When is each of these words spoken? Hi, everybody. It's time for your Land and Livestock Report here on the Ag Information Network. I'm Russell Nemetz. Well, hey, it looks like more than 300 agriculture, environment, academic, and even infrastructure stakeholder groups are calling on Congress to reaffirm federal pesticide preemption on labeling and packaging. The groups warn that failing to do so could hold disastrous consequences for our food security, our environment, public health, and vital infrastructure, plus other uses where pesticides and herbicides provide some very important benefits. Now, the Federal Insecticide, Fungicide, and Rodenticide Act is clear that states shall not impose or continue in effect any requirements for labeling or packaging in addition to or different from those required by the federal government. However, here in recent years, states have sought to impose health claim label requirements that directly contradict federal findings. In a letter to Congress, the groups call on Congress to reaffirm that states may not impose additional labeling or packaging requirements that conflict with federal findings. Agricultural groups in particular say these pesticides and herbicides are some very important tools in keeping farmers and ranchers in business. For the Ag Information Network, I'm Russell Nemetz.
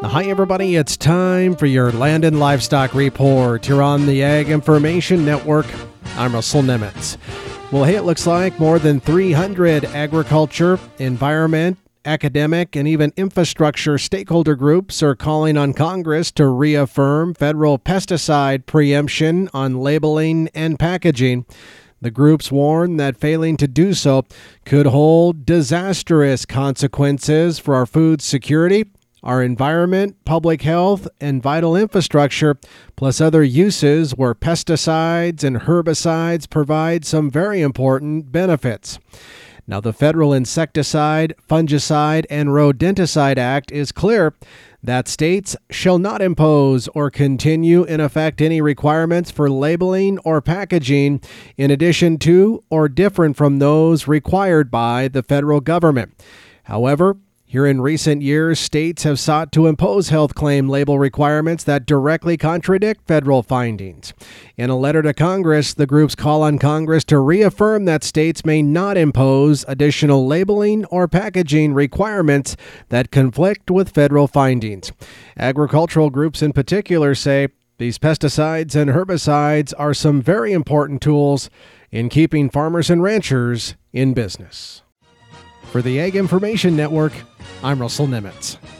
Hi, 0.00 0.26
everybody. 0.26 0.76
It's 0.76 0.96
time 0.96 1.56
for 1.56 1.66
your 1.66 1.90
Land 1.90 2.24
and 2.24 2.38
Livestock 2.38 2.94
Report 2.94 3.66
here 3.66 3.82
on 3.82 4.06
the 4.06 4.22
Ag 4.22 4.48
Information 4.48 5.24
Network. 5.24 5.66
I'm 6.14 6.36
Russell 6.36 6.62
Nemetz. 6.62 7.16
Well, 7.72 7.82
hey, 7.82 7.96
it 7.96 8.02
looks 8.02 8.24
like 8.24 8.60
more 8.60 8.78
than 8.78 9.00
300 9.00 9.84
agriculture, 9.86 10.78
environment, 10.98 11.78
academic, 12.04 12.76
and 12.76 12.86
even 12.86 13.12
infrastructure 13.16 13.98
stakeholder 13.98 14.54
groups 14.54 15.02
are 15.02 15.16
calling 15.16 15.56
on 15.56 15.74
Congress 15.74 16.30
to 16.32 16.46
reaffirm 16.46 17.34
federal 17.34 17.76
pesticide 17.76 18.66
preemption 18.66 19.50
on 19.52 19.80
labeling 19.80 20.48
and 20.54 20.78
packaging. 20.78 21.44
The 22.00 22.12
groups 22.12 22.52
warn 22.52 22.98
that 22.98 23.16
failing 23.16 23.56
to 23.56 23.66
do 23.66 23.92
so 23.94 24.24
could 24.64 24.86
hold 24.86 25.44
disastrous 25.44 26.46
consequences 26.46 27.58
for 27.58 27.74
our 27.74 27.86
food 27.86 28.22
security, 28.22 28.84
our 29.22 29.42
environment, 29.42 30.16
public 30.24 30.62
health, 30.62 31.08
and 31.20 31.42
vital 31.42 31.76
infrastructure, 31.76 32.58
plus 32.96 33.20
other 33.20 33.42
uses 33.42 34.12
where 34.12 34.34
pesticides 34.34 35.42
and 35.44 35.62
herbicides 35.62 36.48
provide 36.48 37.04
some 37.04 37.30
very 37.30 37.60
important 37.60 38.30
benefits. 38.32 38.98
Now, 39.66 39.80
the 39.80 39.92
Federal 39.92 40.32
Insecticide, 40.32 41.34
Fungicide, 41.46 42.24
and 42.30 42.48
Rodenticide 42.48 43.36
Act 43.36 43.70
is 43.70 43.92
clear 43.92 44.34
that 44.82 45.08
states 45.08 45.56
shall 45.68 45.98
not 45.98 46.22
impose 46.22 46.88
or 46.88 47.10
continue 47.10 47.84
in 47.84 48.00
effect 48.00 48.40
any 48.40 48.62
requirements 48.62 49.30
for 49.30 49.50
labeling 49.50 50.18
or 50.20 50.40
packaging 50.40 51.20
in 51.58 51.70
addition 51.70 52.16
to 52.18 52.64
or 52.70 52.88
different 52.88 53.36
from 53.36 53.58
those 53.58 54.08
required 54.08 54.70
by 54.70 55.06
the 55.06 55.22
federal 55.22 55.60
government. 55.60 56.14
However, 56.62 57.18
here 57.50 57.64
in 57.64 57.80
recent 57.80 58.20
years, 58.20 58.60
states 58.60 59.04
have 59.04 59.18
sought 59.18 59.52
to 59.52 59.68
impose 59.68 60.10
health 60.10 60.34
claim 60.34 60.68
label 60.68 60.98
requirements 60.98 61.64
that 61.64 61.86
directly 61.86 62.36
contradict 62.36 63.06
federal 63.08 63.42
findings. 63.42 64.12
In 64.58 64.68
a 64.68 64.76
letter 64.76 65.00
to 65.00 65.14
Congress, 65.14 65.72
the 65.72 65.86
groups 65.86 66.14
call 66.14 66.42
on 66.42 66.58
Congress 66.58 67.04
to 67.04 67.18
reaffirm 67.18 67.86
that 67.86 68.04
states 68.04 68.44
may 68.44 68.60
not 68.60 68.98
impose 68.98 69.64
additional 69.66 70.26
labeling 70.26 70.84
or 70.86 71.08
packaging 71.08 71.72
requirements 71.72 72.54
that 72.90 73.10
conflict 73.10 73.70
with 73.70 73.88
federal 73.88 74.28
findings. 74.28 74.92
Agricultural 75.38 76.10
groups 76.10 76.42
in 76.42 76.52
particular 76.52 77.14
say 77.14 77.48
these 77.78 77.98
pesticides 77.98 78.76
and 78.76 78.90
herbicides 78.90 79.72
are 79.78 79.94
some 79.94 80.20
very 80.20 80.52
important 80.52 81.00
tools 81.00 81.48
in 81.90 82.10
keeping 82.10 82.50
farmers 82.50 82.90
and 82.90 83.02
ranchers 83.02 83.74
in 83.90 84.12
business. 84.12 84.82
For 85.70 85.82
the 85.82 86.00
Ag 86.00 86.16
Information 86.16 86.76
Network, 86.76 87.12
I'm 87.62 87.80
Russell 87.80 88.06
Nemetz. 88.06 88.77